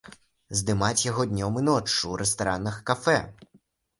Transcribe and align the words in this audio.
Здымаць 0.59 1.05
яго 1.11 1.25
днём 1.33 1.59
і 1.61 1.63
ноччу 1.67 1.99
ў 1.99 2.15
рэстаранах, 2.23 2.79
кафэ? 2.91 3.17